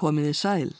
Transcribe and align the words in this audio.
Komiði 0.00 0.32
sæl. 0.32 0.70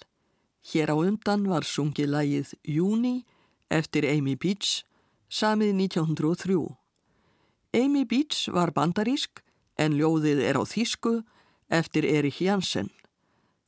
Hér 0.72 0.88
á 0.92 0.96
undan 0.96 1.42
var 1.44 1.66
sungið 1.68 2.08
lægið 2.08 2.52
Júni 2.64 3.26
eftir 3.68 4.06
Amy 4.08 4.32
Beach, 4.32 4.86
samið 5.28 5.74
1903. 5.76 6.56
Amy 7.76 8.06
Beach 8.08 8.48
var 8.48 8.72
bandarísk 8.72 9.42
en 9.76 9.98
ljóðið 10.00 10.40
er 10.48 10.56
á 10.56 10.64
þýsku 10.64 11.12
eftir 11.68 12.08
Erich 12.08 12.40
Janssen. 12.40 12.88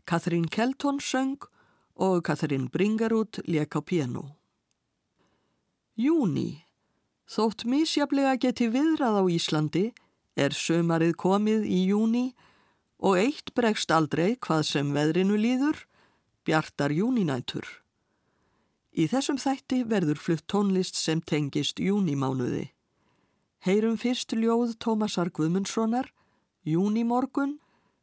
Katrín 0.08 0.48
Kelton 0.48 1.02
söng 1.04 1.44
og 2.00 2.24
Katrín 2.24 2.70
Bringarút 2.72 3.44
lék 3.44 3.76
á 3.76 3.84
piano. 3.84 4.40
Júni. 6.00 6.64
Þótt 7.28 7.66
misjaflega 7.68 8.38
geti 8.40 8.70
viðrað 8.72 9.20
á 9.20 9.24
Íslandi 9.28 9.84
er 10.32 10.56
sömarið 10.56 11.12
komið 11.20 11.68
í 11.68 11.84
júni 11.92 12.32
og 13.02 13.18
eitt 13.18 13.50
bregst 13.58 13.90
aldrei 13.90 14.36
hvað 14.38 14.62
sem 14.68 14.92
veðrinu 14.94 15.36
líður, 15.36 15.82
bjartar 16.46 16.94
júninætur. 16.94 17.66
Í 18.92 19.08
þessum 19.10 19.40
þætti 19.40 19.82
verður 19.88 20.20
flutt 20.20 20.46
tónlist 20.52 20.98
sem 21.00 21.20
tengist 21.20 21.80
júnimánuði. 21.80 22.68
Heyrum 23.62 23.96
fyrst 23.98 24.34
ljóð 24.36 24.76
Tómasar 24.82 25.30
Guðmundssonar, 25.34 26.10
Júnimorgun, 26.66 27.56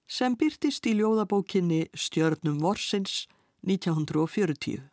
sem 0.10 0.36
byrtist 0.40 0.88
í 0.90 0.96
ljóðabókinni 0.98 1.86
Stjörnum 1.94 2.58
Vorsins 2.64 3.28
1940. 3.68 4.88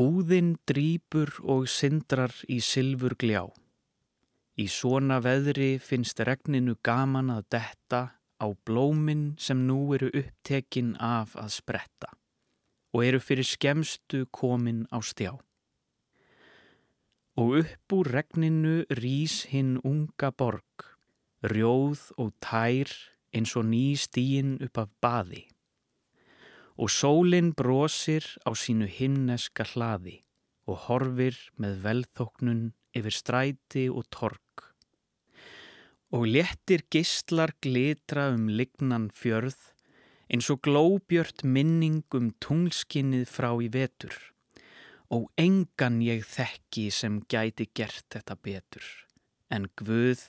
Úðinn 0.00 0.54
drýpur 0.66 1.36
og 1.44 1.68
syndrar 1.68 2.34
í 2.48 2.58
sylfur 2.64 3.14
gljá. 3.20 3.44
Í 4.60 4.66
svona 4.68 5.22
veðri 5.24 5.78
finnst 5.80 6.18
regninu 6.26 6.74
gaman 6.84 7.30
að 7.32 7.46
detta 7.54 8.00
á 8.36 8.46
blóminn 8.68 9.30
sem 9.40 9.62
nú 9.64 9.94
eru 9.96 10.10
upptekinn 10.20 10.98
af 11.00 11.32
að 11.40 11.54
spretta 11.54 12.10
og 12.92 13.04
eru 13.06 13.20
fyrir 13.22 13.46
skemstu 13.46 14.26
komin 14.34 14.82
á 14.92 15.00
stjá. 15.00 15.32
Og 17.40 17.62
upp 17.62 17.94
úr 17.96 18.10
regninu 18.16 18.74
rýs 18.98 19.46
hinn 19.48 19.78
unga 19.86 20.32
borg, 20.34 20.84
rjóð 21.40 22.10
og 22.20 22.34
tær 22.44 22.90
eins 23.32 23.54
og 23.56 23.64
ný 23.70 23.94
stíin 23.96 24.58
upp 24.66 24.82
af 24.82 24.90
baði. 25.00 25.46
Og 26.76 26.92
sólinn 26.92 27.54
brosir 27.56 28.26
á 28.44 28.52
sínu 28.52 28.90
himneska 28.90 29.64
hlaði 29.72 30.18
og 30.68 30.84
horfir 30.90 31.38
með 31.56 31.80
velþóknun 31.86 32.62
yfir 32.98 33.14
stræti 33.14 33.88
og 33.88 34.04
torg 34.10 34.42
og 36.10 36.26
léttir 36.26 36.82
gistlar 36.90 37.52
glitra 37.62 38.30
um 38.34 38.48
lignan 38.48 39.10
fjörð 39.14 39.58
eins 40.30 40.48
og 40.50 40.62
glóbjört 40.66 41.44
minning 41.44 42.02
um 42.18 42.32
tunglskinnið 42.42 43.28
frá 43.30 43.50
í 43.62 43.70
vetur 43.74 44.16
og 45.14 45.30
engan 45.38 46.00
ég 46.02 46.26
þekki 46.26 46.88
sem 46.94 47.20
gæti 47.30 47.68
gert 47.74 48.06
þetta 48.14 48.36
betur 48.38 48.86
en 49.50 49.66
Guð 49.78 50.28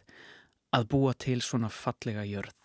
að 0.73 0.87
búa 0.93 1.13
til 1.17 1.41
svona 1.43 1.69
fallega 1.69 2.23
jörð. 2.25 2.60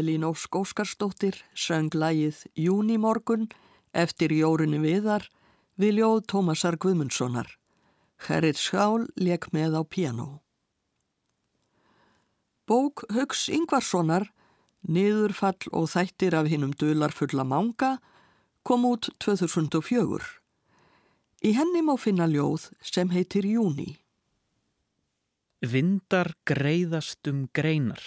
Elín 0.00 0.24
Ósk 0.24 0.56
Óskarsdóttir 0.56 1.36
söng 1.52 1.92
lægið 1.92 2.46
Júnimorgun 2.56 3.50
eftir 3.92 4.32
Jórunni 4.32 4.78
Viðar 4.80 5.26
við 5.76 5.98
ljóð 5.98 6.20
Tómasar 6.32 6.78
Guðmundssonar. 6.80 7.50
Herrið 8.24 8.56
Skál 8.56 9.04
leik 9.20 9.50
með 9.52 9.76
á 9.76 9.82
piano. 9.84 10.40
Bók 12.64 13.04
Haugs 13.12 13.48
Ingvarssonar, 13.52 14.30
Niðurfall 14.88 15.68
og 15.76 15.90
þættir 15.92 16.38
af 16.38 16.48
hinnum 16.48 16.72
dular 16.72 17.12
fulla 17.12 17.44
manga, 17.44 17.98
kom 18.64 18.88
út 18.88 19.12
2004. 19.20 20.24
Í 21.44 21.52
henni 21.60 21.84
má 21.84 21.92
finna 22.00 22.24
ljóð 22.24 22.70
sem 22.80 23.12
heitir 23.12 23.44
Júni. 23.44 23.98
Vindar 25.60 26.32
greiðast 26.48 27.28
um 27.28 27.48
greinar 27.52 28.00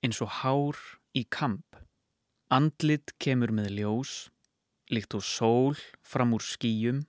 eins 0.00 0.24
og 0.24 0.30
hár 0.40 0.78
í 1.14 1.24
kamp. 1.30 1.78
Andlit 2.52 3.14
kemur 3.22 3.52
með 3.54 3.70
ljós, 3.78 4.12
líkt 4.90 5.14
og 5.16 5.24
sól 5.24 5.78
fram 6.02 6.34
úr 6.36 6.44
skýjum. 6.44 7.04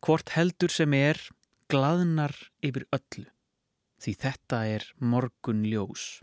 Hvort 0.00 0.32
heldur 0.36 0.72
sem 0.72 0.94
er 0.96 1.20
glaðnar 1.70 2.34
yfir 2.64 2.86
öllu, 2.94 3.26
því 4.00 4.14
þetta 4.22 4.62
er 4.76 4.86
morgun 4.98 5.66
ljós 5.68 6.22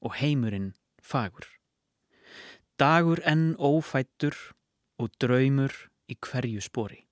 og 0.00 0.16
heimurinn 0.22 0.72
fagur. 1.02 1.46
Dagur 2.78 3.20
enn 3.26 3.52
ófættur 3.58 4.36
og 5.02 5.10
draumur 5.20 5.74
í 6.08 6.16
hverju 6.22 6.62
spori. 6.62 7.07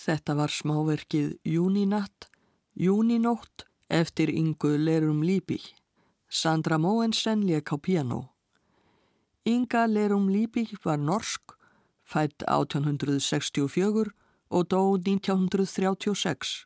Þetta 0.00 0.32
var 0.38 0.48
smáverkið 0.48 1.34
Júninatt, 1.44 2.30
Júninótt 2.72 3.66
eftir 3.92 4.30
Ingu 4.32 4.78
Lerum 4.78 5.20
Líbí. 5.20 5.58
Sandra 6.30 6.78
Moensen 6.78 7.42
leik 7.44 7.68
á 7.68 7.76
piano. 7.76 8.30
Inga 9.44 9.84
Lerum 9.86 10.30
Líbí 10.32 10.64
var 10.84 10.96
norsk, 10.96 11.52
fætt 12.04 12.46
1864 12.48 14.14
og 14.48 14.68
dó 14.72 14.96
1936. 14.96 16.64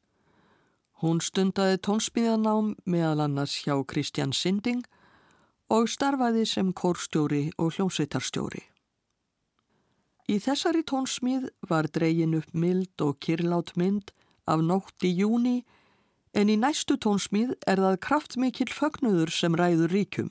Hún 1.03 1.19
stundaði 1.21 1.81
tónsmíðanám 1.83 2.77
meðal 2.87 3.25
annars 3.27 3.57
hjá 3.65 3.75
Kristján 3.83 4.31
Sinding 4.31 4.85
og 5.75 5.91
starfaði 5.91 6.47
sem 6.47 6.71
kórstjóri 6.71 7.51
og 7.59 7.75
hljómsveitarstjóri. 7.75 8.74
Í 10.25 10.39
þessari 10.41 10.81
tónsmíð 10.89 11.51
var 11.69 11.89
dregin 11.93 12.37
upp 12.39 12.53
mild 12.57 13.03
og 13.05 13.19
kirlát 13.21 13.75
mynd 13.77 14.13
af 14.49 14.63
nótt 14.65 15.05
í 15.05 15.11
júni 15.13 15.65
en 16.33 16.49
í 16.49 16.57
næstu 16.57 16.97
tónsmíð 16.97 17.53
er 17.69 17.83
það 17.85 18.01
kraftmikill 18.07 18.73
fögnuður 18.73 19.33
sem 19.33 19.57
ræður 19.59 19.93
ríkum. 19.93 20.31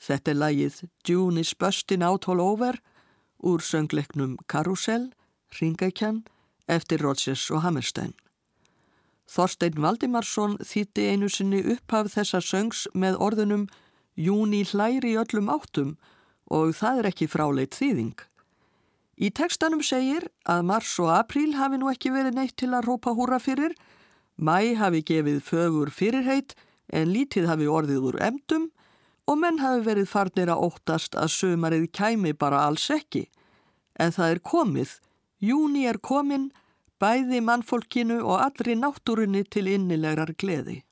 Þetta 0.00 0.32
er 0.32 0.40
lægið 0.42 0.78
June 1.06 1.40
is 1.40 1.52
bustin 1.54 2.02
out 2.02 2.28
all 2.28 2.40
over 2.40 2.80
úr 3.38 3.60
söngleiknum 3.62 4.38
Carousel, 4.48 5.12
Ringekjan, 5.60 6.24
eftir 6.66 7.02
Rodgers 7.02 7.50
og 7.50 7.62
Hammerstein. 7.62 8.14
Þorstein 9.28 9.76
Valdimarsson 9.76 10.56
þýtti 10.64 11.10
einu 11.12 11.28
sinni 11.28 11.60
upphaf 11.74 12.08
þessa 12.14 12.40
söngs 12.40 12.86
með 12.94 13.20
orðunum 13.20 13.68
Júni 14.16 14.64
hlæri 14.64 15.12
öllum 15.20 15.52
áttum 15.52 15.96
og 16.50 16.72
það 16.74 17.02
er 17.02 17.10
ekki 17.12 17.28
fráleit 17.28 17.76
þýðing. 17.76 18.16
Í 19.18 19.32
tekstanum 19.34 19.80
segir 19.82 20.28
að 20.46 20.64
mars 20.70 20.92
og 21.02 21.10
apríl 21.10 21.56
hafi 21.58 21.78
nú 21.80 21.90
ekki 21.90 22.12
verið 22.14 22.36
neitt 22.38 22.56
til 22.60 22.70
að 22.70 22.86
rópa 22.86 23.14
húra 23.18 23.40
fyrir, 23.42 23.74
mæ 24.38 24.78
hafi 24.78 25.02
gefið 25.02 25.40
fögur 25.42 25.90
fyrirheit 25.90 26.54
en 26.94 27.10
lítið 27.10 27.48
hafi 27.50 27.66
orðið 27.66 28.06
úr 28.12 28.20
emdum 28.28 28.68
og 29.26 29.40
menn 29.42 29.58
hafi 29.58 29.82
verið 29.88 30.08
farnir 30.12 30.52
að 30.54 30.62
óttast 30.68 31.18
að 31.18 31.34
sömarið 31.34 31.90
kæmi 31.92 32.32
bara 32.32 32.62
alls 32.68 32.86
ekki. 32.94 33.26
En 33.98 34.14
það 34.14 34.36
er 34.36 34.40
komið, 34.52 34.92
júni 35.42 35.88
er 35.90 35.98
komin, 35.98 36.52
bæði 37.02 37.42
mannfólkinu 37.42 38.22
og 38.22 38.38
allri 38.38 38.78
náttúrunni 38.78 39.42
til 39.50 39.66
innilegar 39.74 40.30
gleði. 40.38 40.84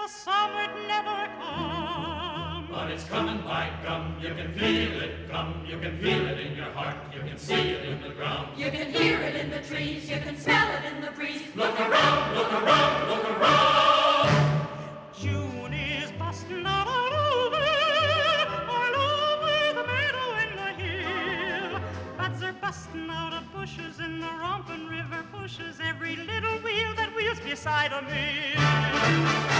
The 0.00 0.08
summer'd 0.08 0.74
never 0.88 1.28
come. 1.38 2.68
But 2.70 2.90
it's 2.90 3.04
coming 3.04 3.42
by 3.42 3.70
gum, 3.82 4.16
you 4.20 4.32
can 4.34 4.54
feel 4.54 5.02
it 5.02 5.28
come, 5.30 5.66
you 5.68 5.78
can 5.78 5.98
feel 5.98 6.26
it 6.26 6.38
in 6.40 6.56
your 6.56 6.70
heart, 6.70 6.96
you 7.14 7.20
can 7.20 7.36
see 7.36 7.70
it 7.76 7.84
in 7.84 8.00
the 8.00 8.10
ground. 8.10 8.58
You 8.58 8.70
can 8.70 8.90
hear 8.92 9.18
it 9.20 9.36
in 9.36 9.50
the 9.50 9.60
trees, 9.60 10.08
you 10.08 10.18
can 10.20 10.38
smell 10.38 10.68
it 10.76 10.90
in 10.90 11.02
the 11.02 11.10
breeze. 11.10 11.42
Look 11.54 11.78
around, 11.78 12.34
look 12.34 12.52
around, 12.52 13.10
look 13.10 13.24
around. 13.34 14.68
June 15.18 15.74
is 15.74 16.10
busting 16.12 16.64
out 16.64 16.86
all 16.86 17.14
over, 17.34 17.66
all 18.76 18.94
over 19.20 19.54
the 19.78 19.86
meadow 19.92 20.28
and 20.42 20.52
the 20.62 20.70
hill. 20.82 21.80
Buds 22.16 22.42
are 22.42 22.54
busting 22.54 23.10
out 23.10 23.34
of 23.34 23.52
bushes 23.52 24.00
in 24.00 24.20
the 24.20 24.32
romping 24.40 24.86
river 24.86 25.24
pushes 25.32 25.78
every 25.82 26.16
little 26.16 26.58
wheel 26.60 26.94
that 26.96 27.14
wheels 27.14 27.40
beside 27.40 27.92
a 27.92 28.02
mill. 28.02 29.59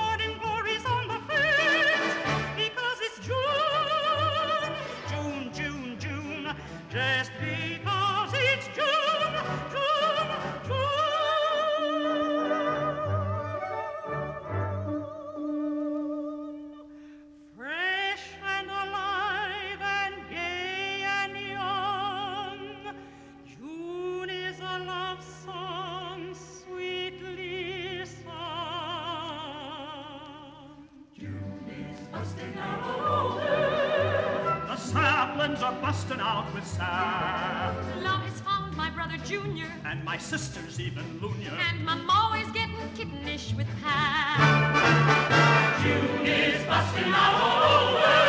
busting 35.91 36.21
out 36.21 36.45
with 36.53 36.65
sap, 36.65 37.75
Love 38.01 38.21
has 38.21 38.39
found 38.39 38.77
my 38.77 38.89
brother 38.91 39.17
Junior, 39.25 39.67
and 39.83 40.01
my 40.05 40.17
sister's 40.17 40.79
even 40.79 41.03
loonier. 41.21 41.51
and 41.69 41.83
my 41.83 41.95
ma 41.95 42.33
is 42.35 42.49
getting 42.51 42.77
kittenish 42.95 43.53
with 43.57 43.67
Pat. 43.83 45.81
June 45.83 46.25
is 46.25 46.63
busting 46.65 47.11
out 47.11 47.33
all 47.41 47.97
over. 47.97 48.20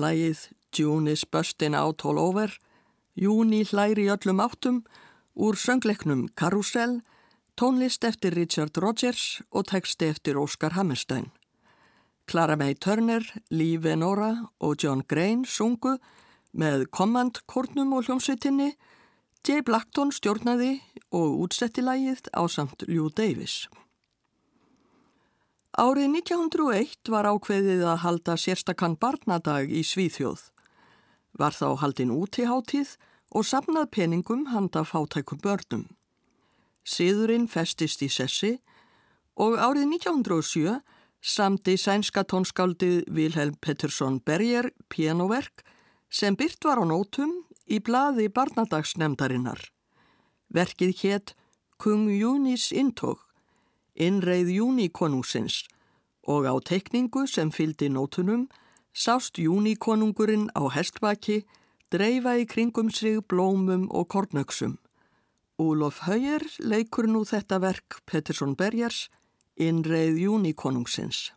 Lægið 0.00 0.48
June 0.72 1.10
is 1.10 1.24
bustin' 1.24 1.74
out 1.74 2.04
all 2.04 2.18
over, 2.18 2.48
Júni 3.16 3.64
hlæri 3.68 4.06
í 4.06 4.12
öllum 4.14 4.40
áttum, 4.40 4.84
úr 5.36 5.58
söngleiknum 5.58 6.28
Carousel, 6.36 7.00
tónlist 7.58 8.06
eftir 8.08 8.32
Richard 8.38 8.78
Rogers 8.80 9.42
og 9.50 9.66
texti 9.68 10.08
eftir 10.08 10.38
Oscar 10.40 10.72
Hammerstein. 10.72 11.28
Clara 12.26 12.56
May 12.56 12.74
Turner, 12.74 13.20
Lee 13.50 13.76
Venora 13.82 14.48
og 14.60 14.76
John 14.82 15.02
Grain 15.08 15.44
sungu 15.44 15.98
með 16.54 16.86
kommandkornum 16.94 17.92
og 17.98 18.06
hljómsveitinni, 18.06 18.72
Jay 19.46 19.60
Blackton 19.66 20.12
stjórnaði 20.14 20.78
og 21.10 21.44
útsetti 21.44 21.82
lægið 21.84 22.30
á 22.32 22.42
samt 22.48 22.86
Lou 22.88 23.10
Davis. 23.10 23.66
Árið 25.80 26.10
1901 26.12 27.08
var 27.08 27.24
ákveðið 27.24 27.86
að 27.88 28.02
halda 28.02 28.34
sérstakann 28.36 28.98
barnadag 29.00 29.70
í 29.72 29.80
Svíþjóð. 29.80 30.42
Var 31.40 31.56
þá 31.56 31.68
haldin 31.80 32.12
útiháttíð 32.12 32.90
og 33.32 33.46
samnað 33.48 33.86
peningum 33.96 34.42
handa 34.52 34.82
fátækum 34.84 35.40
börnum. 35.40 35.86
Siðurinn 36.84 37.46
festist 37.48 38.04
í 38.04 38.10
sessi 38.12 38.58
og 39.40 39.56
árið 39.56 39.86
1907 39.94 40.82
samdi 41.24 41.78
sænska 41.80 42.26
tónskáldið 42.28 43.08
Vilhelm 43.08 43.56
Pettersson 43.64 44.20
Berger 44.20 44.68
pianoverk 44.92 45.64
sem 46.12 46.36
byrt 46.36 46.60
var 46.68 46.76
á 46.76 46.84
nótum 46.84 47.32
í 47.64 47.80
blaði 47.80 48.28
barnadagsnemdarinnar. 48.28 49.64
Verkið 50.52 50.94
hétt 51.00 51.34
Kung 51.80 52.12
Júnis 52.12 52.68
Intók 52.68 53.29
innreið 54.00 54.48
júnikonungsins 54.56 55.64
og 56.24 56.48
á 56.48 56.54
teikningu 56.64 57.26
sem 57.28 57.50
fyldi 57.52 57.90
nótunum 57.92 58.48
sást 58.92 59.38
júnikonungurinn 59.38 60.48
á 60.56 60.62
hestbaki 60.72 61.44
dreifa 61.92 62.36
í 62.40 62.46
kringum 62.46 62.90
sig 62.90 63.20
blómum 63.28 63.88
og 63.90 64.08
kornöksum. 64.08 64.78
Úlof 65.60 66.06
Hauer 66.06 66.42
leikur 66.58 67.06
nú 67.10 67.24
þetta 67.28 67.60
verk 67.60 68.00
Pettersson 68.06 68.56
Bergers 68.56 69.10
innreið 69.60 70.22
júnikonungsins. 70.24 71.30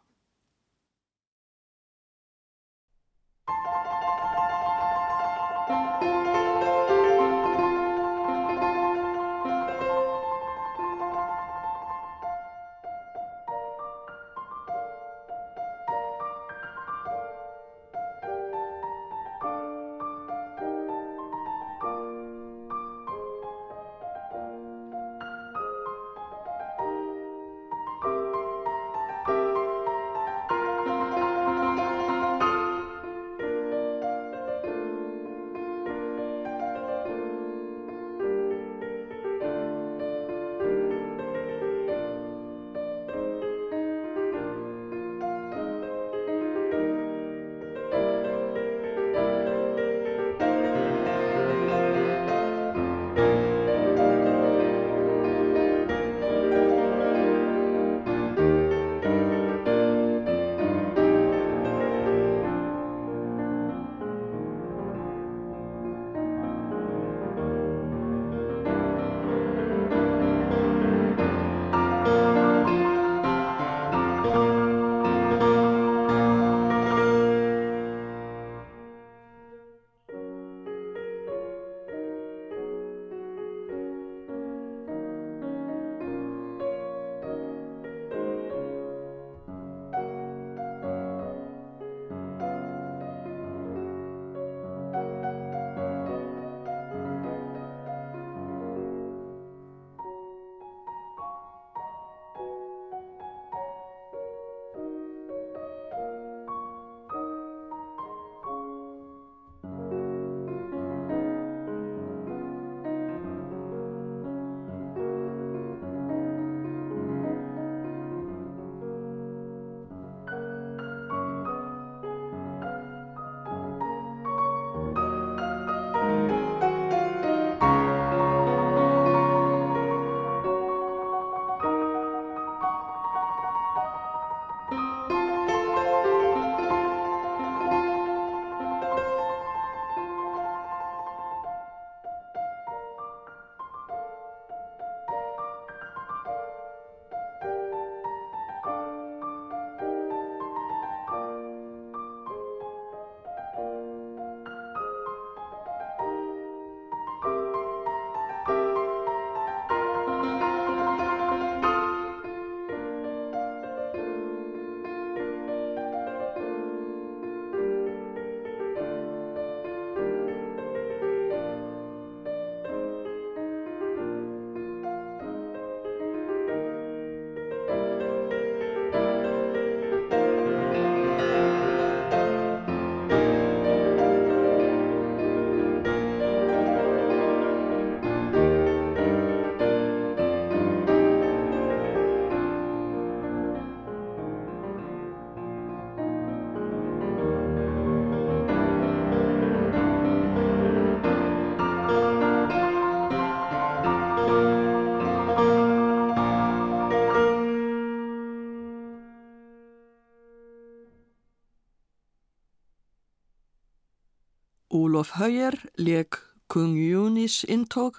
Úlof 215.04 215.20
Hauer 215.20 215.60
leik 215.76 216.16
Kung 216.48 216.78
Júnis 216.80 217.44
intók, 217.44 217.98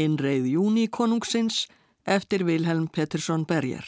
innreið 0.00 0.46
Júni 0.48 0.86
konungsins 0.88 1.66
eftir 2.08 2.46
Vilhelm 2.48 2.86
Pettersson 2.88 3.44
Berger. 3.44 3.84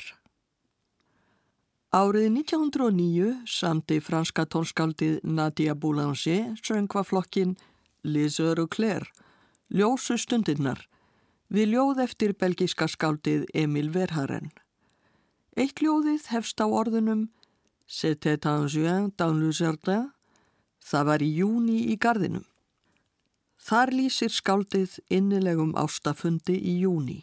Árið 1.88 2.26
1909 2.28 3.48
samti 3.48 3.96
franska 4.04 4.44
tónskáldið 4.44 5.24
Nadia 5.24 5.72
Boulanger 5.72 6.52
söngvaflokkin 6.60 7.56
Les 8.04 8.36
Heures 8.36 8.68
Claire, 8.68 9.08
ljósu 9.72 10.20
stundirnar, 10.20 10.84
við 11.48 11.72
ljóð 11.78 12.04
eftir 12.04 12.36
belgíska 12.36 12.92
skáldið 12.92 13.48
Emil 13.54 13.88
Verharen. 13.88 14.52
Eitt 15.56 15.80
ljóðið 15.80 16.28
hefst 16.36 16.60
á 16.60 16.68
orðunum 16.68 17.30
C'était 17.88 18.46
un 18.46 18.68
juin 18.68 19.08
dans 19.16 19.32
le 19.32 19.48
jardin, 19.50 20.10
það 20.84 21.06
var 21.10 21.22
í 21.22 21.30
júni 21.40 21.78
í 21.92 21.96
gardinum. 22.00 22.46
Þar 23.60 23.92
lýsir 23.92 24.32
skáldið 24.32 24.98
innilegum 25.12 25.74
ástafundi 25.76 26.56
í 26.56 26.80
júni. 26.80 27.20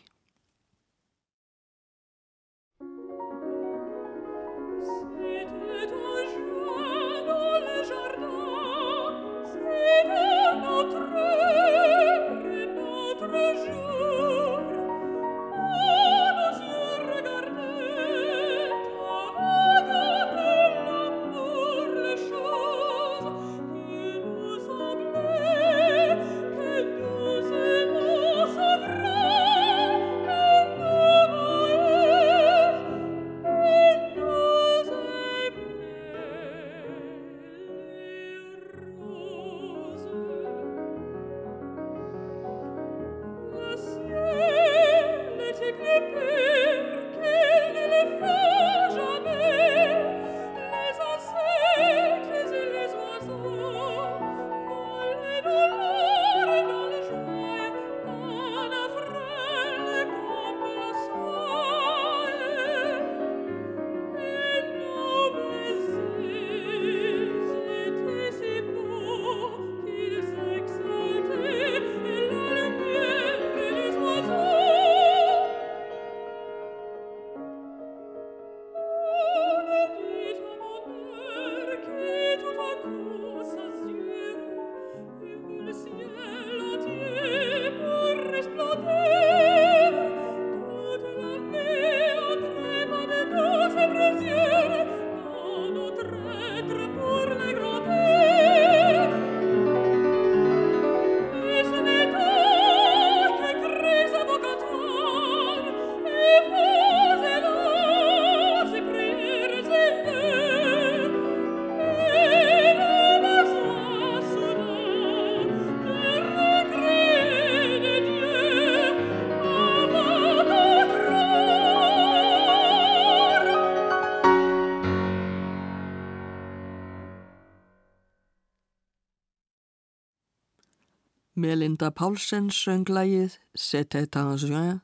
Melinda 131.38 131.92
Pálsson 131.94 132.50
sönglægið 132.50 133.36
un 133.54 134.38
juin, 134.42 134.82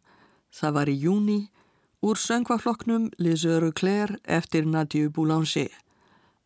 það 0.53 0.73
var 0.75 0.89
í 0.89 0.93
júni, 1.01 1.49
úr 2.05 2.17
söngvaflokknum 2.17 3.09
Les 3.17 3.43
Heures 3.43 3.73
Claire 3.73 4.19
eftir 4.23 4.65
Nadia 4.65 5.09
Boulanger. 5.09 5.71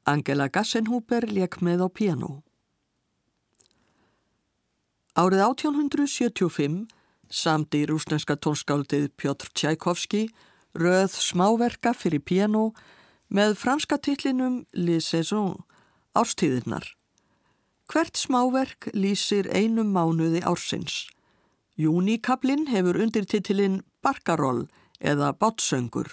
Angela 0.06 0.48
Gassenhuber 0.48 1.28
leik 1.28 1.60
með 1.60 1.84
á 1.84 1.88
piano. 1.92 2.44
Árið 5.20 5.44
1875 5.44 6.88
samdi 7.28 7.84
rúsneska 7.90 8.38
tónskáldið 8.40 9.10
Pjotr 9.18 9.52
Tchaikovsky 9.52 10.30
röð 10.72 11.12
smáverka 11.20 11.92
fyrir 11.92 12.24
piano 12.24 12.72
með 13.28 13.58
franska 13.60 13.98
titlinum 13.98 14.64
Les 14.72 15.04
Saisons, 15.04 15.60
árstíðirnar. 16.16 16.96
Hvert 17.88 18.18
smáverk 18.20 18.90
lýsir 18.92 19.48
einum 19.56 19.94
mánuði 19.96 20.42
ársins. 20.44 21.06
Júnikablin 21.80 22.68
hefur 22.68 23.00
undirtitilinn 23.00 23.80
Barkaroll 24.04 24.66
eða 25.00 25.32
Bátsöngur. 25.32 26.10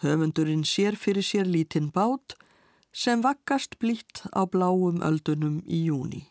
Höfundurinn 0.00 0.64
sér 0.64 0.96
fyrir 0.96 1.26
sér 1.26 1.44
lítinn 1.44 1.90
bát 1.92 2.38
sem 2.92 3.20
vakkast 3.20 3.76
blítt 3.78 4.24
á 4.32 4.48
bláum 4.48 5.02
öldunum 5.04 5.60
í 5.66 5.84
júni. 5.90 6.24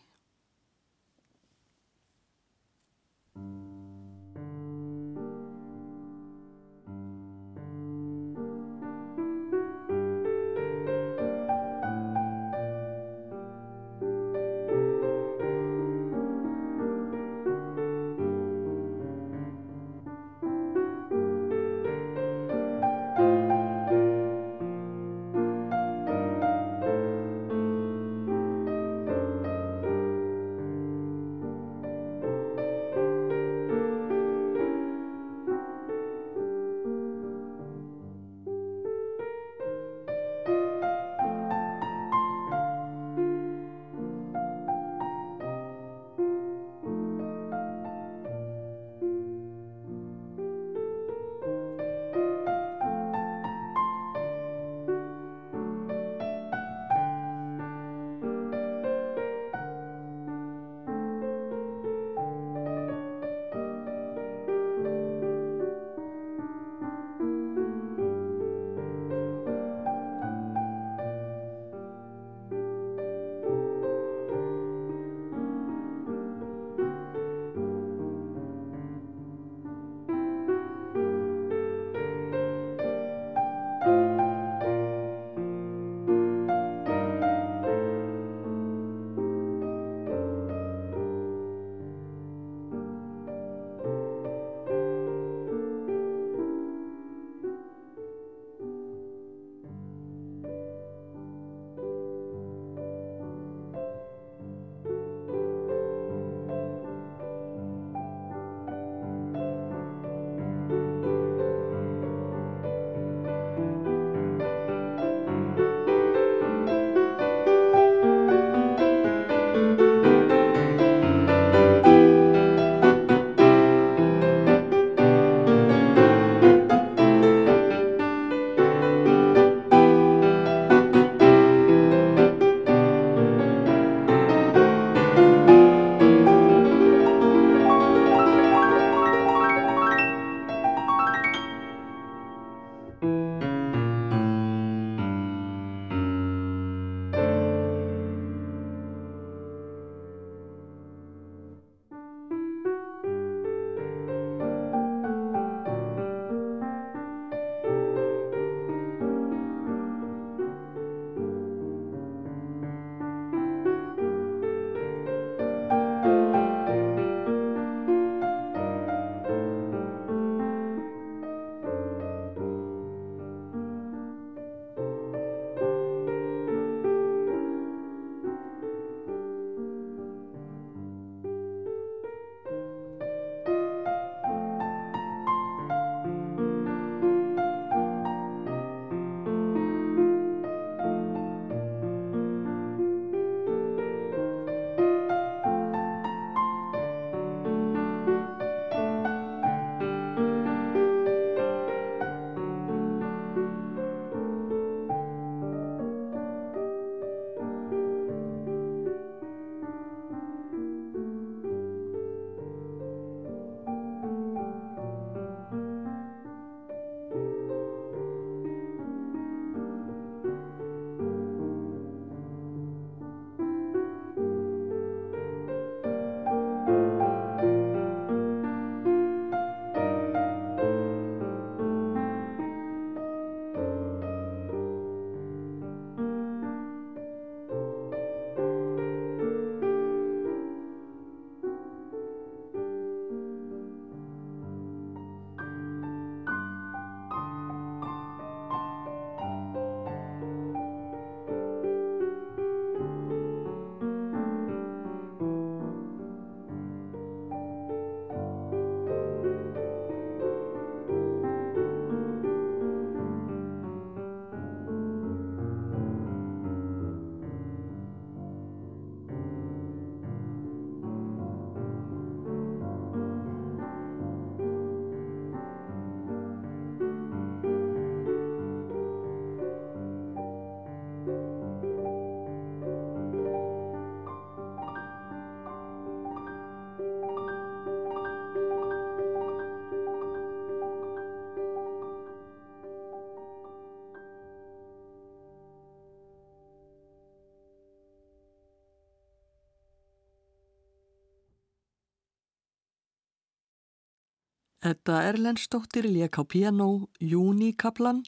Edda 304.68 305.02
Erlendstóttir 305.02 305.84
lék 305.84 306.18
á 306.20 306.24
piano 306.28 306.90
Júnikablan 307.00 308.02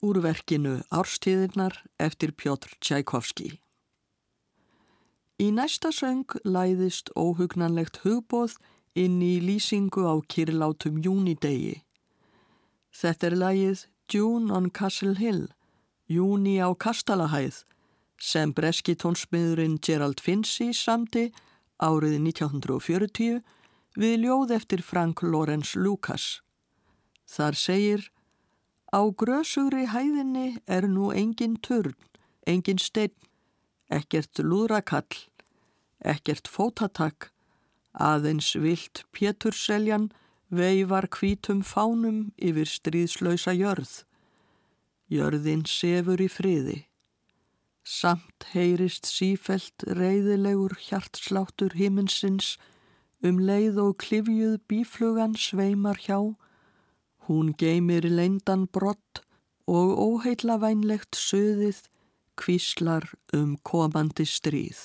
úr 0.00 0.20
verkinu 0.24 0.80
Árstíðirnar 0.88 1.74
eftir 1.96 2.32
Pjótr 2.32 2.72
Tchaikovski. 2.80 3.60
Í 5.36 5.48
næsta 5.52 5.90
söng 5.92 6.38
læðist 6.40 7.12
óhugnanlegt 7.12 8.00
hugbóð 8.04 8.54
inn 8.96 9.20
í 9.20 9.34
lýsingu 9.44 10.08
á 10.08 10.16
kyrlátum 10.24 11.02
júnidegi. 11.04 11.82
Þetta 12.96 13.28
er 13.28 13.36
lægið 13.42 13.84
June 14.08 14.48
on 14.56 14.70
Castle 14.72 15.18
Hill, 15.20 15.50
Júni 16.08 16.56
á 16.64 16.72
Kastalahæð, 16.72 17.60
sem 18.16 18.56
breski 18.56 18.96
tónsmiðurinn 18.96 19.76
Gerald 19.84 20.24
Finzi 20.24 20.72
samti 20.72 21.28
árið 21.76 22.16
1940 22.24 23.44
við 23.96 24.26
ljóð 24.26 24.52
eftir 24.56 24.82
Frank 24.84 25.22
Lawrence 25.22 25.78
Lucas. 25.78 26.40
Þar 27.26 27.56
segir 27.58 28.10
Á 28.94 29.02
grösugri 29.10 29.86
hæðinni 29.90 30.60
er 30.66 30.86
nú 30.88 31.10
engin 31.10 31.56
törn, 31.58 31.96
engin 32.46 32.78
steinn, 32.78 33.16
ekkert 33.90 34.38
lúðrakall, 34.38 35.18
ekkert 36.00 36.46
fótatak, 36.48 37.32
aðeins 37.92 38.54
vilt 38.54 39.02
Péturseljan 39.12 40.12
veifar 40.48 41.08
hvítum 41.10 41.64
fánum 41.66 42.30
yfir 42.38 42.70
stríðslausa 42.70 43.56
jörð. 43.56 44.04
Jörðin 45.10 45.66
sefur 45.66 46.22
í 46.22 46.28
friði. 46.30 46.78
Samt 47.86 48.48
heyrist 48.54 49.06
sífelt 49.06 49.84
reyðilegur 49.86 50.74
hjartsláttur 50.88 51.76
himinsins 51.78 52.56
um 53.22 53.38
leið 53.40 53.78
og 53.80 53.96
klifjuð 54.02 54.58
bíflugan 54.68 55.38
sveimar 55.38 56.00
hjá 56.04 56.18
Hún 57.26 57.54
geymir 57.58 58.04
leindan 58.06 58.68
brott 58.70 59.22
og 59.66 59.96
óheitla 59.98 60.60
vænlegt 60.62 61.18
söðið 61.18 61.80
kvíslar 62.38 63.08
um 63.34 63.56
komandi 63.66 64.22
stríð. 64.22 64.78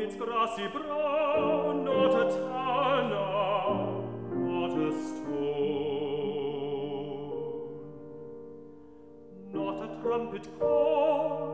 Its 0.00 0.16
grassy 0.16 0.66
brow, 0.72 1.69
trumpet 10.10 10.48
call 10.58 11.49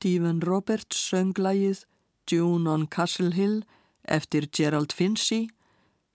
Stephen 0.00 0.40
Roberts 0.40 0.96
sönglægið 0.96 1.82
June 2.32 2.70
on 2.70 2.86
Castle 2.88 3.34
Hill 3.36 3.66
eftir 4.08 4.46
Gerald 4.48 4.94
Finzi, 4.96 5.50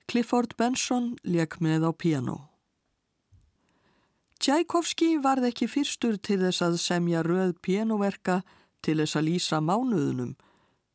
Clifford 0.09 0.55
Benson 0.57 1.11
lék 1.21 1.59
með 1.61 1.85
á 1.85 1.91
piano. 1.93 2.37
Tchaikovsky 4.41 5.19
varð 5.21 5.51
ekki 5.51 5.67
fyrstur 5.69 6.17
til 6.17 6.39
þess 6.41 6.65
að 6.65 6.79
semja 6.81 7.21
röð 7.21 7.53
pianoverka 7.61 8.39
til 8.81 8.97
þess 9.03 9.19
að 9.21 9.27
lýsa 9.29 9.61
mánuðunum. 9.61 10.33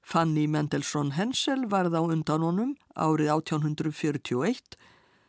Fanny 0.03 0.49
Mendelssohn 0.51 1.15
Hensel 1.15 1.69
varð 1.71 1.95
á 1.95 2.03
undan 2.03 2.43
honum 2.43 2.75
árið 2.99 3.31
1841 3.37 4.75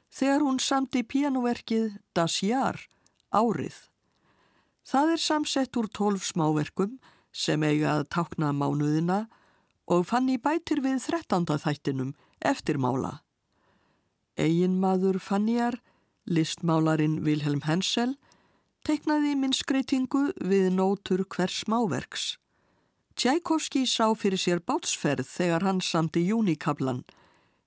þegar 0.09 0.49
hún 0.49 0.57
samti 0.57 1.05
pianoverkið 1.05 2.01
Das 2.17 2.41
Jahr, 2.41 2.81
árið. 3.29 3.77
Það 4.81 5.13
er 5.13 5.25
samsett 5.29 5.77
úr 5.77 5.93
tólf 5.93 6.25
smáverkum 6.25 6.97
sem 7.31 7.63
eiga 7.63 7.97
að 7.97 8.07
tákna 8.15 8.51
mánuðina 8.53 9.25
og 9.91 10.05
fann 10.07 10.29
í 10.31 10.37
bætir 10.39 10.81
við 10.83 10.99
þrettanda 11.05 11.57
þættinum 11.59 12.13
eftirmála. 12.39 13.19
Eginmaður 14.39 15.19
Fannyar, 15.19 15.79
listmálarin 16.25 17.21
Vilhelm 17.25 17.63
Hensel, 17.67 18.15
teiknaði 18.87 19.35
minnskreitingu 19.37 20.31
við 20.39 20.71
nótur 20.75 21.25
hvers 21.29 21.61
smáverks. 21.65 22.37
Tchaikovsky 23.15 23.83
sá 23.85 24.07
fyrir 24.17 24.39
sér 24.39 24.61
bátsferð 24.65 25.27
þegar 25.27 25.65
hann 25.67 25.81
samti 25.83 26.23
júnikablan, 26.29 27.03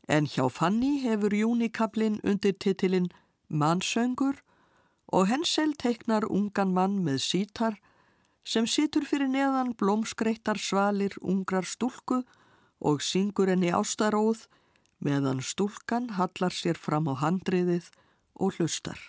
en 0.09 0.27
hjá 0.27 0.49
Fanny 0.51 0.97
hefur 1.05 1.37
júnikablin 1.37 2.19
undir 2.25 2.57
titilinn 2.59 3.13
Mannsöngur 3.49 4.41
og 5.13 5.29
Hensel 5.29 5.77
teiknar 5.79 6.27
ungan 6.27 6.73
mann 6.75 6.99
með 7.05 7.21
sítar 7.23 7.77
sem 8.45 8.69
situr 8.69 9.07
fyrir 9.09 9.31
neðan 9.33 9.73
blómskreittar 9.81 10.61
svalir 10.61 11.17
ungrar 11.21 11.65
stúlku 11.65 12.23
og 12.85 13.03
syngur 13.03 13.49
henni 13.49 13.73
ástaróð 13.73 14.45
meðan 15.05 15.41
stúlkan 15.41 16.13
hallar 16.19 16.53
sér 16.53 16.79
fram 16.81 17.09
á 17.09 17.15
handriðið 17.25 17.91
og 18.37 18.59
hlustar. 18.59 19.01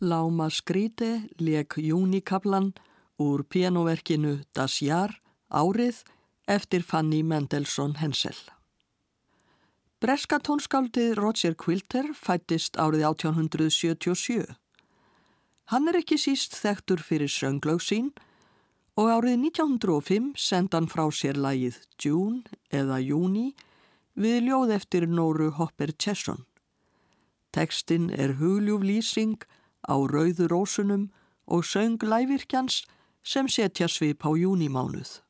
Láma 0.00 0.46
Skríte 0.50 1.26
leik 1.38 1.74
júnikablan 1.74 2.72
úr 3.18 3.42
pianoverkinu 3.42 4.44
Das 4.54 4.78
Jar 4.78 5.10
árið 5.50 6.04
eftir 6.46 6.84
Fanny 6.86 7.24
Mendelssohn 7.26 7.96
Hensel. 7.98 8.38
Breska 9.98 10.38
tónskáldið 10.38 11.18
Roger 11.18 11.58
Quilter 11.58 12.12
fættist 12.14 12.78
árið 12.78 13.08
1877. 13.10 14.46
Hann 15.74 15.90
er 15.90 15.98
ekki 15.98 16.14
síst 16.14 16.54
þekktur 16.54 17.02
fyrir 17.02 17.34
sönglög 17.34 17.82
sín 17.82 18.14
og 18.94 19.10
árið 19.10 19.50
1905 19.50 20.30
senda 20.38 20.78
hann 20.78 20.86
frá 20.86 21.10
sér 21.10 21.34
lagið 21.34 21.82
June 21.98 22.46
eða 22.70 23.02
Júni 23.02 23.50
við 24.14 24.46
ljóð 24.46 24.78
eftir 24.78 25.10
Nóru 25.10 25.50
Hopper 25.58 25.90
Chesson. 25.98 26.46
Tekstinn 27.50 28.12
er 28.14 28.38
hugljúf 28.38 28.86
lýsing 28.86 29.42
á 29.86 29.94
rauðu 29.94 30.48
rósunum 30.50 31.10
og 31.46 31.64
söng 31.64 32.02
lævirkjans 32.02 32.82
sem 33.22 33.48
setja 33.48 33.88
svip 33.88 34.24
á 34.26 34.30
júnimánuð. 34.34 35.27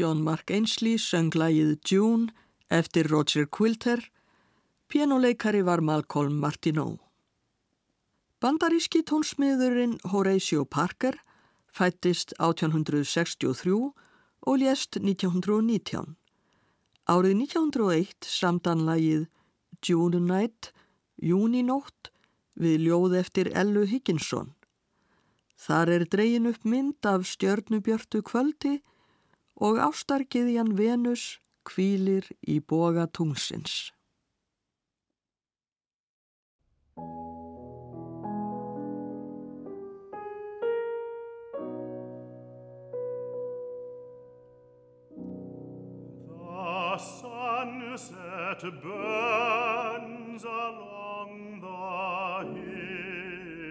John 0.00 0.22
Mark 0.24 0.48
Ainsley 0.48 0.96
söng 0.96 1.34
lagið 1.36 1.74
June 1.84 2.30
eftir 2.72 3.10
Roger 3.12 3.44
Quilter, 3.44 4.00
pianoleikari 4.88 5.60
var 5.60 5.82
Malcolm 5.84 6.38
Martineau. 6.40 6.94
Bandaríski 8.40 9.02
tónsmiðurinn 9.04 9.98
Horatio 10.08 10.64
Parker 10.64 11.18
fættist 11.68 12.32
1863 12.38 13.76
og 13.76 14.58
lést 14.62 14.96
1919. 14.96 16.16
Árið 17.04 17.36
1901 17.44 18.24
samdan 18.24 18.86
lagið 18.88 19.26
June 19.84 20.24
Night, 20.24 20.72
Júninótt, 21.20 22.08
við 22.56 22.86
ljóð 22.88 23.18
eftir 23.20 23.52
Ellu 23.52 23.84
Higginson. 23.84 24.54
Þar 25.60 25.98
er 25.98 26.08
dregin 26.08 26.48
upp 26.48 26.64
mynd 26.64 27.04
af 27.04 27.28
stjörnubjörtu 27.28 28.24
kvöldi 28.24 28.78
og 29.60 29.76
ástarkiðjan 29.84 30.72
Venus 30.78 31.38
kvílir 31.68 32.24
í 32.48 32.60
boga 32.60 33.06
tungsins. 33.06 33.92
Sunset 47.00 48.62
burns 48.82 50.44
along 50.44 51.60
the 51.64 51.80
hill, 52.60 53.64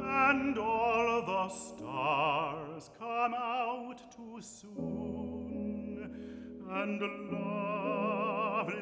and 0.00 0.56
all 0.58 1.22
the 1.26 1.48
stars 1.50 2.63
stars 2.84 2.90
come 2.98 3.34
out 3.34 4.00
too 4.14 4.40
soon, 4.40 6.10
and 6.70 7.00
lovely 7.32 8.74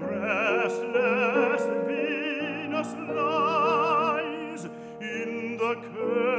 restless 0.00 1.62
Venus 1.86 2.94
lies 3.14 4.64
in 5.00 5.56
the 5.58 5.74
curve. 5.74 6.33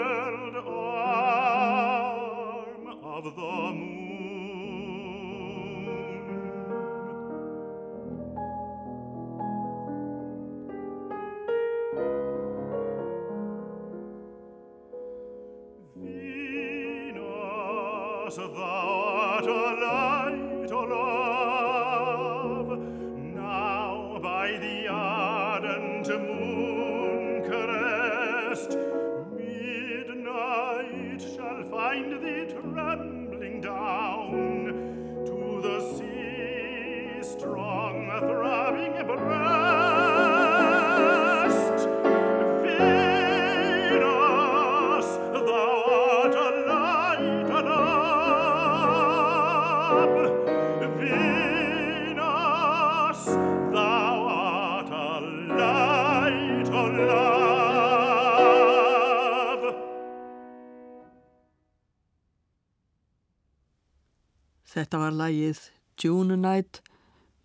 Þetta 64.75 64.99
var 64.99 65.13
lagið 65.15 65.59
June 66.03 66.35
Night, 66.35 66.81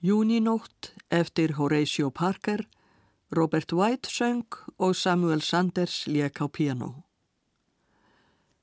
Júninótt 0.02 0.88
eftir 1.14 1.52
Horatio 1.54 2.08
Parker, 2.10 2.64
Robert 3.30 3.70
White 3.72 4.10
söng 4.10 4.56
og 4.78 4.96
Samuel 4.98 5.40
Sanders 5.40 6.08
lék 6.10 6.42
á 6.42 6.50
piano. 6.50 7.04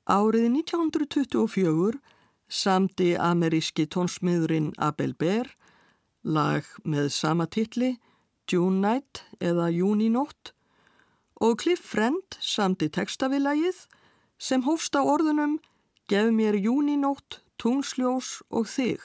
Árið 0.04 0.50
1924 0.52 1.96
samdi 2.48 3.14
ameríski 3.16 3.88
tónsmiðurinn 3.88 4.74
Abel 4.76 5.16
Bear 5.16 5.48
lag 6.20 6.68
með 6.84 7.08
sama 7.16 7.48
titli 7.48 7.94
June 8.52 8.84
Night 8.84 9.24
eða 9.40 9.70
Júninótt 9.72 10.52
og 11.40 11.56
Cliff 11.64 11.80
Friend 11.80 12.36
samdi 12.40 12.92
textavillægið 12.92 13.86
sem 14.36 14.68
hófst 14.68 14.92
á 14.92 15.00
orðunum 15.00 15.56
Gef 16.08 16.30
mér 16.32 16.56
júninótt, 16.56 17.42
tungsljós 17.60 18.38
og 18.50 18.68
þig. 18.70 19.02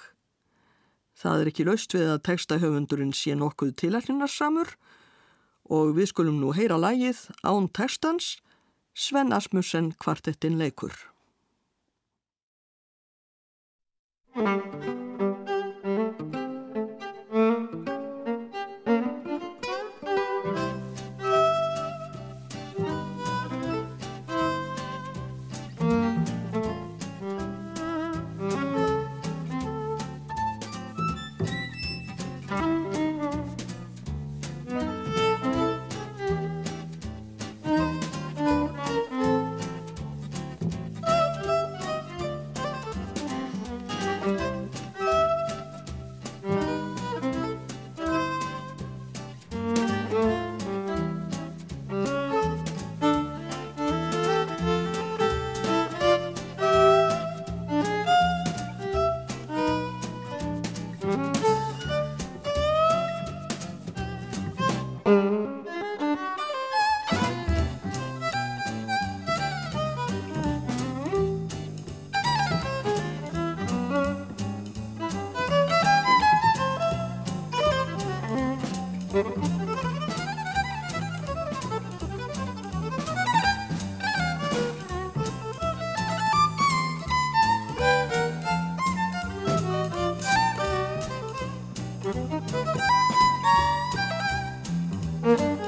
Það 1.13 1.41
er 1.41 1.51
ekki 1.51 1.67
laust 1.67 1.93
við 1.93 2.09
að 2.15 2.23
textahöfundurinn 2.29 3.13
sé 3.15 3.35
nokkuð 3.37 3.75
tilækninarsamur 3.81 4.73
og 5.73 5.93
við 5.97 6.09
skulum 6.11 6.41
nú 6.41 6.51
heyra 6.57 6.79
lægið 6.81 7.27
án 7.45 7.69
textans 7.71 8.37
Sven 8.93 9.33
Asmussen 9.33 9.93
kvartettin 9.97 10.59
leikur. 10.59 10.93
Thank 92.45 92.67
you. 95.39 95.62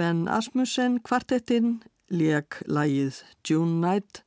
Sven 0.00 0.30
Asmussen 0.32 0.94
kvartettinn 1.04 1.74
leik 2.08 2.56
lægið 2.64 3.18
June 3.44 3.82
Night, 3.82 4.22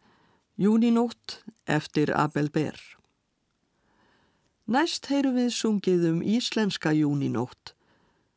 Júninótt 0.53 1.39
eftir 1.65 2.11
Abel 2.13 2.51
Bear. 2.53 2.78
Næst 4.69 5.09
heyru 5.09 5.32
við 5.34 5.49
sungið 5.55 6.05
um 6.11 6.19
íslenska 6.21 6.93
Júninótt. 6.93 7.74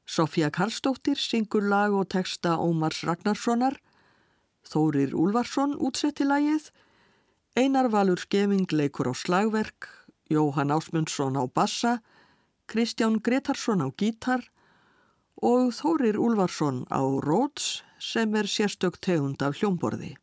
Sofía 0.09 0.49
Karlsdóttir 0.49 1.21
syngur 1.21 1.69
lag 1.69 1.93
og 1.93 2.09
texta 2.17 2.57
Ómars 2.57 3.05
Ragnarssonar, 3.05 3.77
Þórir 4.65 5.13
Úlfarsson 5.13 5.77
útsetti 5.77 6.25
lægið, 6.25 6.73
Einar 7.53 7.93
Valur 7.93 8.25
Skeving 8.25 8.73
leikur 8.73 9.13
á 9.13 9.15
slagverk, 9.15 9.93
Jóhann 10.33 10.73
Ásmundsson 10.73 11.37
á 11.37 11.45
bassa, 11.45 11.99
Kristján 12.65 13.21
Gretarsson 13.21 13.85
á 13.85 13.93
gítar 13.93 14.49
og 15.43 15.73
Þórir 15.77 16.17
Úlfarsson 16.17 16.85
á 16.89 17.01
Róts 17.21 17.83
sem 18.01 18.35
er 18.35 18.49
sérstök 18.49 18.97
tegund 19.01 19.43
af 19.43 19.61
hljómborði. 19.61 20.17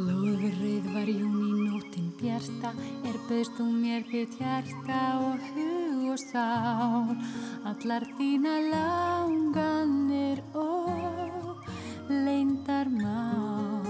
Blóðrið 0.00 0.90
var 0.94 1.08
júni 1.08 1.52
nótin 1.68 2.10
bjarta, 2.18 2.74
er 3.08 3.16
bauðst 3.28 3.56
þú 3.58 3.68
mér 3.72 4.04
þitt 4.10 4.36
hjarta 4.40 5.00
og 5.22 5.46
hug 5.54 6.10
og 6.12 6.20
sál, 6.26 7.16
allar 7.70 8.06
þína 8.18 8.58
langanir 8.72 10.44
og 10.52 11.09
leindar 12.10 12.88
mál. 12.90 13.86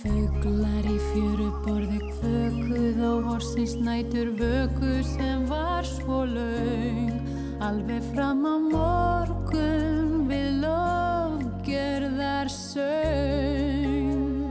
Föglar 0.00 0.86
í 0.88 0.96
fjöru 1.10 1.50
borði 1.64 2.00
kvökuð 2.14 3.02
á 3.04 3.12
vorsins 3.26 3.74
nætur 3.76 4.32
vöku 4.40 5.02
sem 5.04 5.44
var 5.50 5.84
svo 5.84 6.24
laung, 6.24 7.12
alveg 7.60 8.00
fram 8.14 8.40
á 8.48 8.56
morgun 8.72 10.24
við 10.30 10.64
lofgerðar 10.64 12.48
söng. 12.48 14.48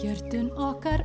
Hjörtun 0.00 0.52
okkar 0.60 0.99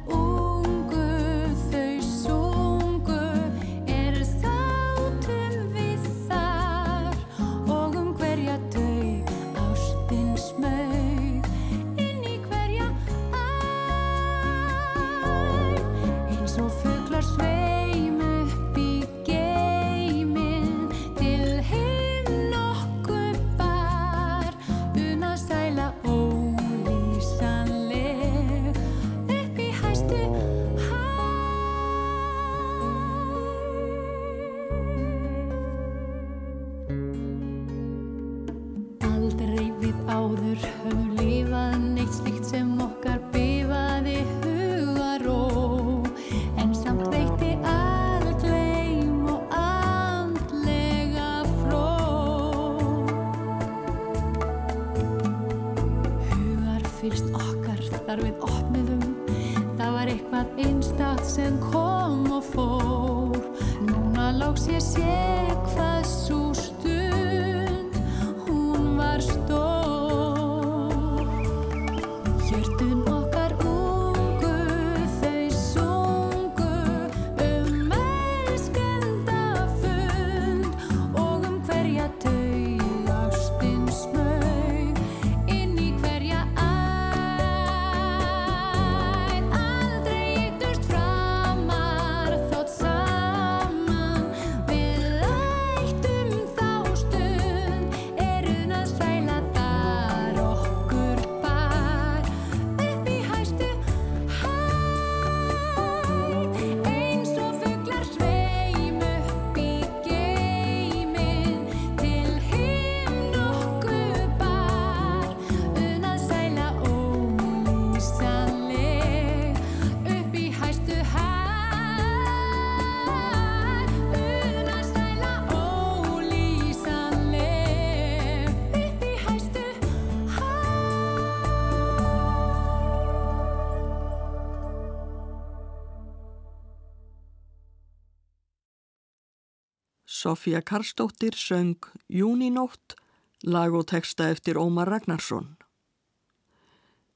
Sofía 140.26 140.62
Karsdóttir 140.62 141.36
söng 141.38 141.78
Júninótt, 142.10 142.96
lag 143.44 143.76
og 143.78 143.86
texta 143.92 144.32
eftir 144.34 144.58
Ómar 144.58 144.90
Ragnarsson. 144.90 145.52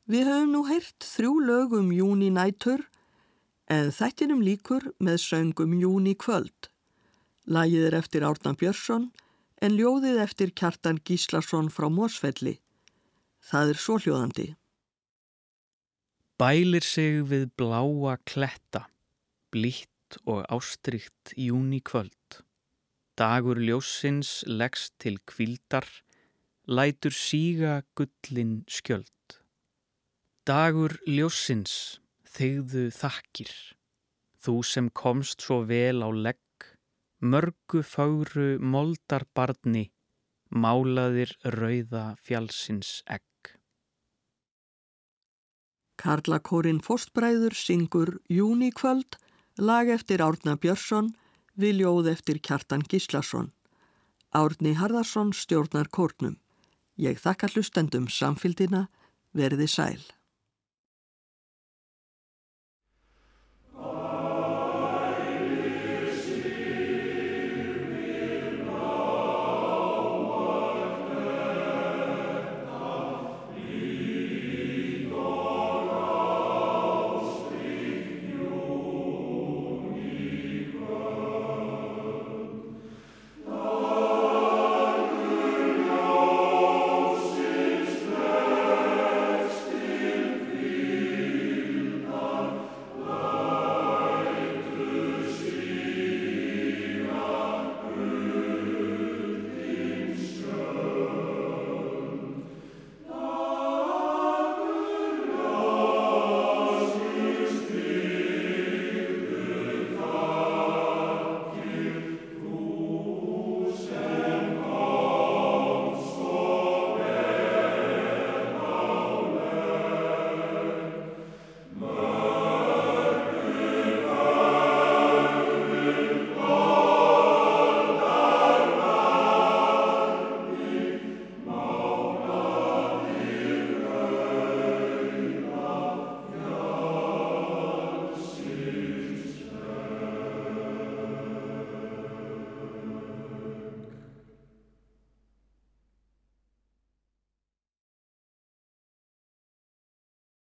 Við 0.06 0.28
höfum 0.30 0.52
nú 0.54 0.60
heyrt 0.68 1.08
þrjú 1.16 1.32
lög 1.42 1.72
um 1.74 1.88
Júninætur 1.90 2.84
en 3.66 3.90
þættinum 3.90 4.44
líkur 4.46 4.92
með 5.02 5.18
söngum 5.24 5.74
Júni 5.82 6.14
kvöld. 6.22 6.70
Lagið 7.50 7.88
er 7.88 7.98
eftir 7.98 8.26
Árnan 8.30 8.60
Björnsson 8.62 9.08
en 9.58 9.78
ljóðið 9.80 10.20
eftir 10.28 10.54
Kjartan 10.54 11.00
Gíslason 11.02 11.72
frá 11.74 11.88
Mósfelli. 11.90 12.60
Það 13.42 13.72
er 13.74 13.80
svo 13.86 13.96
hljóðandi. 14.04 14.46
Bælir 16.38 16.86
sig 16.86 17.24
við 17.26 17.50
bláa 17.58 18.20
kletta, 18.22 18.84
blítt 19.50 20.22
og 20.30 20.46
ástrykt 20.46 21.34
júni 21.34 21.82
kvöld. 21.82 22.46
Dagur 23.20 23.60
ljósins 23.60 24.46
leggst 24.48 24.94
til 25.04 25.18
kvildar, 25.28 25.84
lætur 26.72 27.12
síga 27.12 27.82
gullin 27.92 28.62
skjöld. 28.72 29.36
Dagur 30.48 30.96
ljósins, 31.04 32.00
þegðu 32.24 32.86
þakkir, 32.96 33.52
þú 34.40 34.56
sem 34.64 34.88
komst 34.96 35.44
svo 35.44 35.66
vel 35.68 36.00
á 36.00 36.08
legg, 36.16 36.70
mörgu 37.20 37.84
fáru 37.84 38.56
moldar 38.64 39.28
barni, 39.36 39.90
málaðir 40.56 41.36
rauða 41.44 42.16
fjálsins 42.24 43.02
egg. 43.04 43.56
Karlakórin 46.00 46.80
Fóstbræður 46.80 47.52
syngur 47.52 48.22
Júnikvöld, 48.32 49.20
lag 49.60 49.92
eftir 49.92 50.24
Árna 50.24 50.56
Björnsson, 50.56 51.18
við 51.60 51.82
ljóð 51.82 52.12
eftir 52.14 52.40
Kjartan 52.40 52.86
Gíslason. 52.88 53.52
Árni 54.32 54.76
Harðarsson 54.80 55.34
stjórnar 55.36 55.90
kórnum. 55.92 56.38
Ég 56.96 57.20
þakka 57.20 57.50
hlustendum 57.54 58.08
samfildina, 58.12 58.88
verði 59.36 59.68
sæl. 59.68 60.02